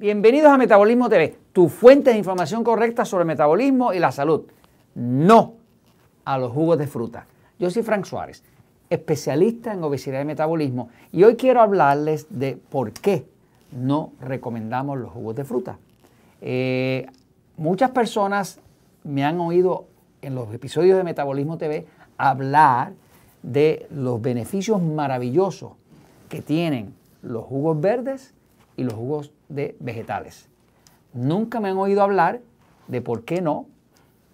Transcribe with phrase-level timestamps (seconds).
[0.00, 4.42] Bienvenidos a Metabolismo TV, tu fuente de información correcta sobre metabolismo y la salud.
[4.94, 5.54] No
[6.24, 7.26] a los jugos de fruta.
[7.58, 8.44] Yo soy Frank Suárez,
[8.90, 13.26] especialista en obesidad y metabolismo, y hoy quiero hablarles de por qué
[13.72, 15.78] no recomendamos los jugos de fruta.
[16.42, 17.06] Eh,
[17.56, 18.60] muchas personas
[19.02, 19.88] me han oído
[20.22, 22.92] en los episodios de Metabolismo TV hablar
[23.42, 25.72] de los beneficios maravillosos
[26.28, 28.32] que tienen los jugos verdes
[28.76, 30.48] y los jugos de vegetales.
[31.12, 32.40] Nunca me han oído hablar
[32.86, 33.66] de por qué no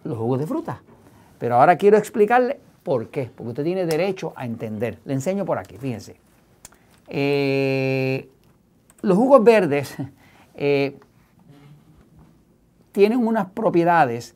[0.05, 0.83] los jugos de fruta.
[1.39, 4.99] Pero ahora quiero explicarle por qué, porque usted tiene derecho a entender.
[5.05, 6.17] Le enseño por aquí, fíjense.
[7.09, 8.29] Eh,
[9.03, 9.95] los jugos verdes
[10.55, 10.99] eh,
[12.93, 14.35] tienen unas propiedades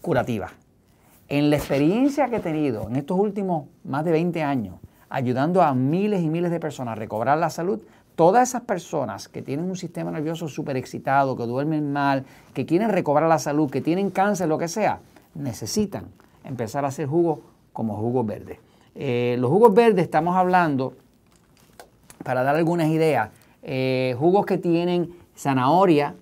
[0.00, 0.52] curativas.
[1.28, 4.76] En la experiencia que he tenido en estos últimos más de 20 años,
[5.08, 7.80] ayudando a miles y miles de personas a recobrar la salud,
[8.16, 12.24] todas esas personas que tienen un sistema nervioso súper excitado, que duermen mal,
[12.54, 15.00] que quieren recobrar la salud, que tienen cáncer, lo que sea,
[15.34, 16.06] necesitan
[16.44, 17.40] empezar a hacer jugos
[17.72, 18.58] como jugos verdes.
[18.94, 20.94] Eh, los jugos verdes estamos hablando,
[22.22, 23.30] para dar algunas ideas,
[23.62, 26.14] eh, jugos que tienen zanahoria,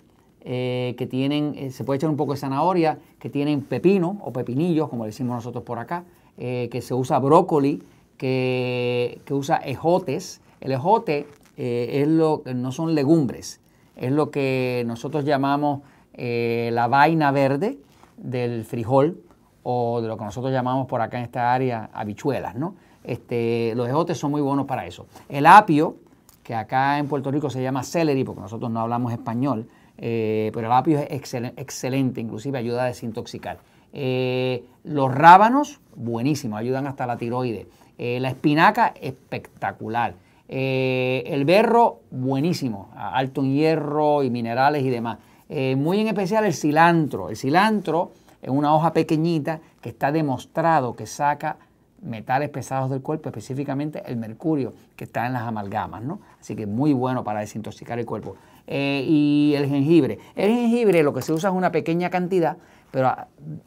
[0.42, 4.88] eh, que tienen, se puede echar un poco de zanahoria, que tienen pepino o pepinillos,
[4.88, 6.05] como decimos nosotros por acá,
[6.38, 7.83] que se usa brócoli,
[8.16, 10.41] que, que usa ejotes.
[10.62, 11.27] El ejote
[11.62, 13.61] eh, es lo, no son legumbres,
[13.94, 15.83] es lo que nosotros llamamos
[16.14, 17.77] eh, la vaina verde
[18.17, 19.20] del frijol
[19.62, 22.77] o de lo que nosotros llamamos por acá en esta área habichuelas, ¿no?
[23.05, 25.05] Este, los ejotes son muy buenos para eso.
[25.28, 25.97] El apio,
[26.42, 30.67] que acá en Puerto Rico se llama celery, porque nosotros no hablamos español, eh, pero
[30.67, 33.58] el apio es excelente, inclusive ayuda a desintoxicar.
[33.92, 37.67] los rábanos, buenísimos, ayudan hasta la tiroides.
[37.98, 40.14] la espinaca, espectacular.
[40.52, 45.18] Eh, el berro, buenísimo, alto en hierro y minerales y demás.
[45.48, 47.30] Eh, muy en especial el cilantro.
[47.30, 48.11] El cilantro
[48.42, 51.56] es una hoja pequeñita que está demostrado que saca
[52.02, 56.18] metales pesados del cuerpo, específicamente el mercurio que está en las amalgamas, ¿no?
[56.40, 58.34] Así que muy bueno para desintoxicar el cuerpo.
[58.67, 60.18] Eh, y el jengibre.
[60.34, 62.56] El jengibre lo que se usa es una pequeña cantidad,
[62.90, 63.14] pero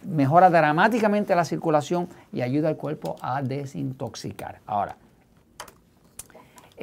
[0.05, 4.59] mejora dramáticamente la circulación y ayuda al cuerpo a desintoxicar.
[4.65, 4.97] Ahora,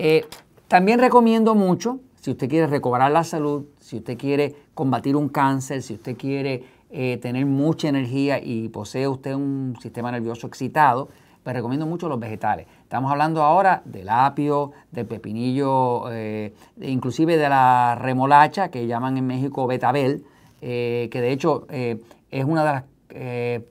[0.03, 0.25] eh,
[0.67, 5.83] también recomiendo mucho, si usted quiere recobrar la salud, si usted quiere combatir un cáncer,
[5.83, 11.11] si usted quiere eh, tener mucha energía y posee usted un sistema nervioso excitado,
[11.43, 12.67] pues recomiendo mucho los vegetales.
[12.83, 19.27] Estamos hablando ahora del apio, del pepinillo, eh, inclusive de la remolacha, que llaman en
[19.27, 20.25] México betabel,
[20.61, 23.63] que de hecho es una de las,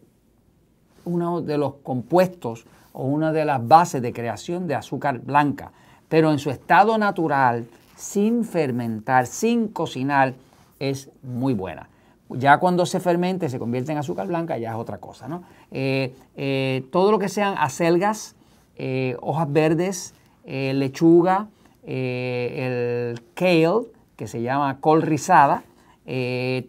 [1.06, 5.72] uno de los compuestos o una de las bases de creación de azúcar blanca
[6.10, 10.34] pero en su estado natural, sin fermentar, sin cocinar,
[10.80, 11.90] es muy buena.
[12.30, 15.28] Ya cuando se fermente, se convierte en azúcar blanca, ya es otra cosa.
[15.28, 15.44] ¿no?
[15.72, 18.36] Eh, eh, todo lo que sean acelgas,
[18.76, 20.14] eh, hojas verdes,
[20.46, 21.48] lechuga,
[21.86, 23.82] el kale,
[24.16, 25.64] que se llama col rizada,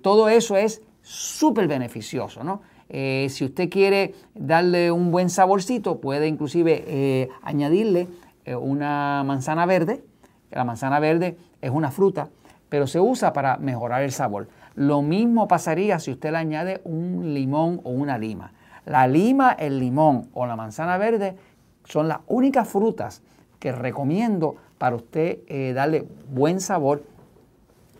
[0.02, 2.44] todo eso es súper beneficioso.
[2.44, 2.60] ¿no?
[2.90, 8.08] si usted quiere darle un buen saborcito, puede inclusive añadirle
[8.46, 10.02] una manzana verde.
[10.50, 12.28] La manzana verde es una fruta,
[12.68, 14.48] pero se usa para mejorar el sabor.
[14.74, 18.52] Lo mismo pasaría si usted le añade un limón o una lima.
[18.86, 21.36] La lima, el limón o la manzana verde
[21.84, 23.22] son las únicas frutas
[23.58, 27.02] que recomiendo para usted eh, darle buen sabor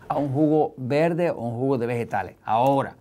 [0.07, 2.35] a un jugo verde o un jugo de vegetales.
[2.43, 2.95] Ahora,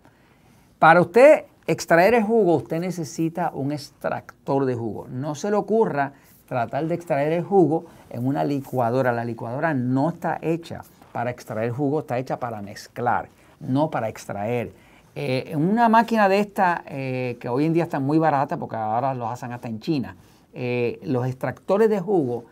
[0.78, 5.08] para usted extraer el jugo, usted necesita un extractor de jugo.
[5.08, 6.12] No se le ocurra
[6.50, 9.12] tratar de extraer el jugo en una licuadora.
[9.12, 13.28] La licuadora no está hecha para extraer jugo, está hecha para mezclar,
[13.60, 14.72] no para extraer.
[15.14, 18.74] Eh, en una máquina de esta, eh, que hoy en día está muy barata, porque
[18.74, 20.16] ahora los hacen hasta en China,
[20.52, 22.46] eh, los extractores de jugo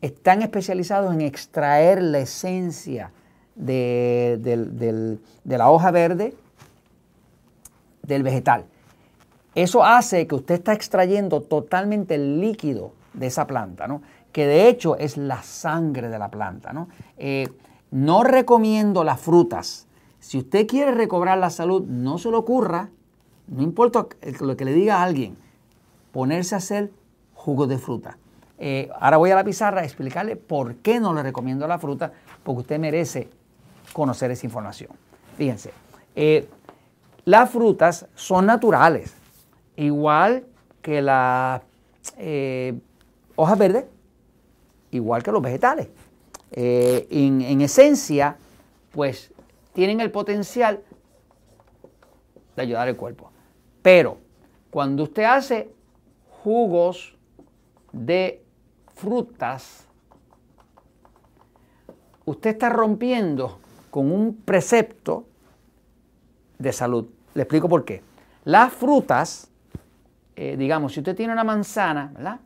[0.00, 3.12] están especializados en extraer la esencia
[3.54, 4.40] de,
[5.44, 6.34] de la hoja verde
[8.02, 8.64] del vegetal.
[9.54, 14.02] Eso hace que usted está extrayendo totalmente el líquido de esa planta, ¿no?
[14.32, 16.72] que de hecho es la sangre de la planta.
[16.72, 16.88] ¿no?
[17.16, 17.48] Eh,
[17.90, 19.86] no recomiendo las frutas.
[20.20, 22.90] Si usted quiere recobrar la salud, no se le ocurra,
[23.46, 24.06] no importa
[24.40, 25.36] lo que le diga a alguien,
[26.12, 26.90] ponerse a hacer
[27.34, 28.18] jugos de fruta.
[28.58, 32.12] Eh, ahora voy a la pizarra a explicarle por qué no le recomiendo la fruta,
[32.42, 33.28] porque usted merece
[33.92, 34.90] conocer esa información.
[35.36, 35.70] Fíjense,
[36.14, 36.48] eh,
[37.24, 39.14] las frutas son naturales,
[39.76, 40.44] igual
[40.82, 41.62] que las
[43.36, 43.84] hojas verdes,
[44.90, 45.88] igual que los vegetales.
[46.52, 48.36] Eh, en, esencia,
[48.92, 49.32] pues
[49.72, 50.82] tienen el potencial
[52.56, 53.30] de ayudar al cuerpo.
[53.82, 54.18] Pero
[54.70, 55.70] cuando usted hace
[56.42, 57.14] jugos
[57.92, 58.42] de
[58.94, 59.86] frutas,
[62.24, 63.58] usted está rompiendo
[63.90, 65.26] con un precepto
[66.58, 67.06] de salud.
[67.34, 68.02] Le explico por qué.
[68.44, 69.50] Las frutas,
[70.36, 72.40] eh, digamos, si usted tiene una manzana, ¿verdad?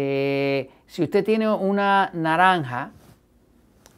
[0.00, 2.92] Eh, si usted tiene una naranja,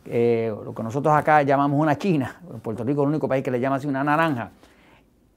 [0.06, 3.50] eh, lo que nosotros acá llamamos una china, Puerto Rico es el único país que
[3.50, 4.50] le llama así una naranja,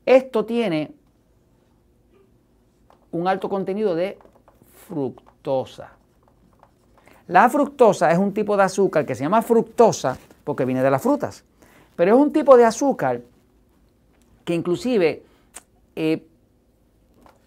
[0.05, 0.93] esto tiene
[3.11, 4.17] un alto contenido de
[4.87, 5.89] fructosa.
[7.27, 11.01] La fructosa es un tipo de azúcar que se llama fructosa porque viene de las
[11.01, 11.43] frutas,
[11.97, 13.19] pero es un tipo de azúcar
[14.45, 15.23] que inclusive
[15.97, 16.25] eh,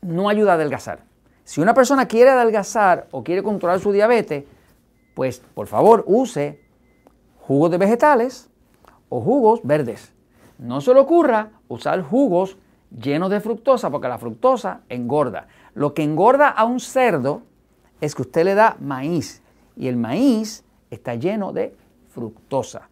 [0.02, 1.05] no ayuda a adelgazar.
[1.46, 4.42] Si una persona quiere adelgazar o quiere controlar su diabetes,
[5.14, 6.60] pues por favor use
[7.38, 8.50] jugos de vegetales
[9.08, 10.12] o jugos verdes.
[10.58, 12.56] No se le ocurra usar jugos
[12.90, 15.46] llenos de fructosa porque la fructosa engorda.
[15.74, 17.42] Lo que engorda a un cerdo
[18.00, 19.40] es que usted le da maíz
[19.76, 21.76] y el maíz está lleno de
[22.10, 22.88] fructosa.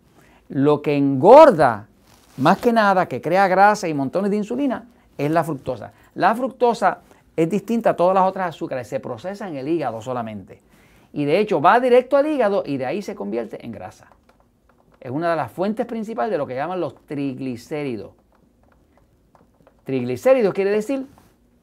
[0.49, 1.89] Lo que engorda
[2.37, 4.87] más que nada, que crea grasa y montones de insulina,
[5.19, 5.93] es la fructosa.
[6.15, 7.01] La fructosa
[7.37, 10.61] es distinta a todas las otras azúcares, se procesa en el hígado solamente.
[11.13, 14.09] Y de hecho va directo al hígado y de ahí se convierte en grasa.
[15.01, 18.13] Es una de las fuentes principales de lo que llaman los triglicéridos.
[19.85, 21.07] Triglicéridos quiere decir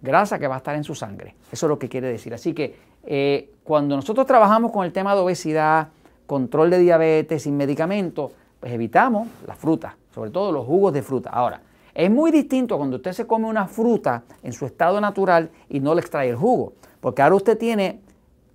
[0.02, 1.36] grasa que va a estar en su sangre.
[1.52, 2.34] Eso es lo que quiere decir.
[2.34, 5.90] Así que eh, cuando nosotros trabajamos con el tema de obesidad,
[6.28, 11.30] control de diabetes sin medicamentos, pues evitamos las frutas, sobre todo los jugos de fruta.
[11.32, 11.62] Ahora,
[11.94, 15.94] es muy distinto cuando usted se come una fruta en su estado natural y no
[15.94, 18.00] le extrae el jugo, porque ahora usted tiene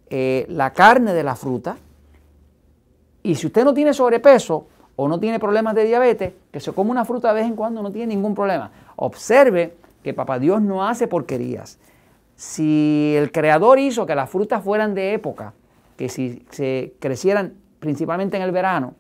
[0.09, 1.77] eh, la carne de la fruta
[3.23, 6.91] y si usted no tiene sobrepeso o no tiene problemas de diabetes, que se come
[6.91, 8.71] una fruta de vez en cuando no tiene ningún problema.
[8.97, 11.79] Observe que Papá Dios no hace porquerías.
[12.37, 15.53] Si el Creador hizo que las frutas fueran de época,
[15.97, 18.95] que si se crecieran principalmente en el verano,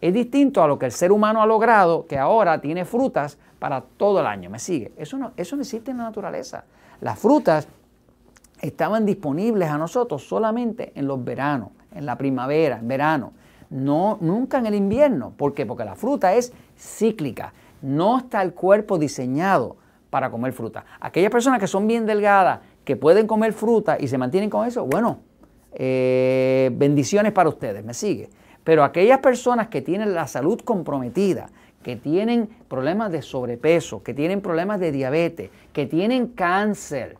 [0.00, 3.80] es distinto a lo que el ser humano ha logrado, que ahora tiene frutas para
[3.80, 4.50] todo el año.
[4.50, 4.92] ¿Me sigue?
[4.94, 6.66] Eso no, eso existe en la naturaleza.
[7.00, 7.66] Las frutas
[8.60, 13.32] estaban disponibles a nosotros solamente en los veranos, en la primavera, en verano.
[13.70, 15.32] No, nunca en el invierno.
[15.34, 15.64] ¿Por qué?
[15.64, 17.54] Porque la fruta es cíclica.
[17.80, 19.78] No está el cuerpo diseñado
[20.10, 20.84] para comer fruta.
[21.00, 24.84] Aquellas personas que son bien delgadas, que pueden comer fruta y se mantienen con eso,
[24.84, 25.20] bueno,
[25.72, 28.28] eh, bendiciones para ustedes, me sigue.
[28.62, 31.48] Pero aquellas personas que tienen la salud comprometida,
[31.84, 37.18] que tienen problemas de sobrepeso, que tienen problemas de diabetes, que tienen cáncer,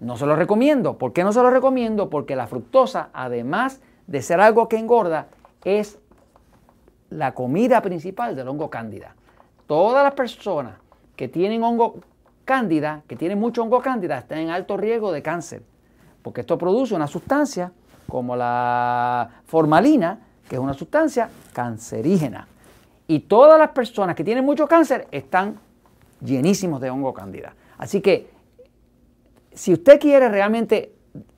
[0.00, 0.98] no se lo recomiendo.
[0.98, 2.10] ¿Por qué no se lo recomiendo?
[2.10, 5.28] Porque la fructosa, además de ser algo que engorda,
[5.62, 5.98] es
[7.10, 9.14] la comida principal del hongo cándida.
[9.66, 10.74] Todas las personas
[11.14, 12.00] que tienen hongo
[12.44, 15.62] cándida, que tienen mucho hongo cándida, están en alto riesgo de cáncer,
[16.22, 17.72] porque esto produce una sustancia
[18.08, 22.46] como la formalina, que es una sustancia cancerígena.
[23.06, 25.58] Y todas las personas que tienen mucho cáncer están
[26.20, 27.54] llenísimos de hongo cándida.
[27.78, 28.30] Así que
[29.52, 30.92] si usted quiere realmente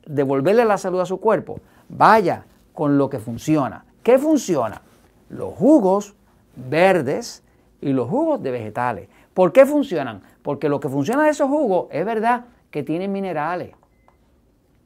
[0.07, 3.85] devolverle la salud a su cuerpo, vaya con lo que funciona.
[4.03, 4.83] ¿Qué funciona?
[5.29, 6.15] Los jugos
[6.57, 7.43] verdes
[7.81, 9.09] y los jugos de vegetales.
[9.35, 10.23] ¿Por qué funcionan?
[10.43, 13.75] Porque lo que funciona de esos jugos es verdad que tienen minerales,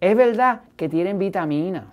[0.00, 1.84] es verdad que tienen vitaminas.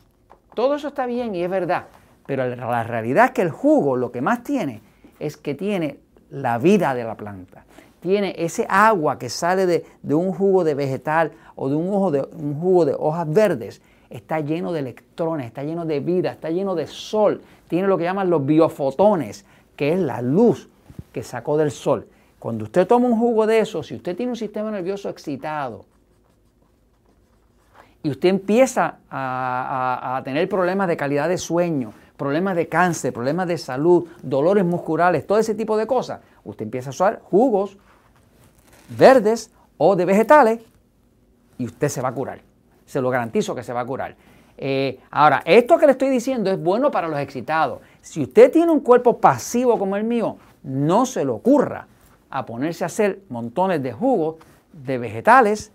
[0.56, 1.86] Todo eso está bien y es verdad.
[2.30, 4.84] Pero la realidad es que el jugo lo que más tiene
[5.20, 5.98] es que tiene
[6.30, 7.66] la vida de la planta.
[8.00, 12.62] Tiene ese agua que sale de, un jugo de vegetal o de un, de un
[12.62, 13.82] jugo de hojas verdes.
[14.12, 17.42] Está lleno de electrones, está lleno de vida, está lleno de sol.
[17.68, 19.44] Tiene lo que llaman los biofotones,
[19.76, 20.70] que es la luz
[21.12, 22.06] que sacó del sol.
[22.38, 25.86] Cuando usted toma un jugo de eso, si usted tiene un sistema nervioso excitado,
[28.04, 33.58] y usted empieza a, tener problemas de calidad de sueño, problemas de cáncer, problemas de
[33.58, 37.78] salud, dolores musculares, todo ese tipo de cosas, usted empieza a usar jugos
[38.90, 40.60] verdes o de vegetales
[41.58, 42.42] y usted se va a curar.
[42.86, 44.16] Se lo garantizo que se va a curar.
[44.58, 47.80] Eh, ahora, esto que le estoy diciendo es bueno para los excitados.
[48.02, 51.88] Si usted tiene un cuerpo pasivo como el mío, no se le ocurra
[52.30, 54.36] a ponerse a hacer montones de jugos
[54.74, 55.72] de vegetales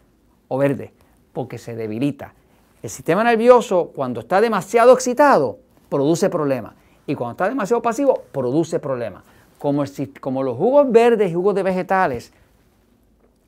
[0.48, 0.90] o verdes
[1.32, 2.34] porque se debilita.
[2.82, 5.60] El sistema nervioso, cuando está demasiado excitado,
[5.94, 6.72] produce problemas.
[7.06, 9.22] Y cuando está demasiado pasivo, produce problemas.
[9.58, 9.84] Como,
[10.20, 12.32] como los jugos verdes y jugos de vegetales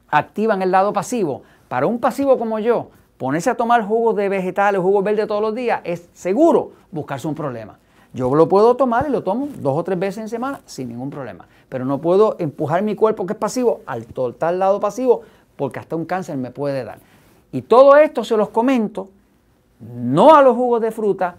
[0.08, 4.80] activan el lado pasivo, para un pasivo como yo, ponerse a tomar jugos de vegetales,
[4.80, 7.80] jugos verdes todos los días, es seguro buscarse un problema.
[8.12, 11.10] Yo lo puedo tomar y lo tomo dos o tres veces en semana sin ningún
[11.10, 11.48] problema.
[11.68, 15.22] Pero no puedo empujar mi cuerpo que es pasivo al total lado pasivo
[15.56, 17.00] porque hasta un cáncer me puede dar.
[17.50, 19.08] Y todo esto se los comento,
[19.80, 21.38] no a los jugos de fruta,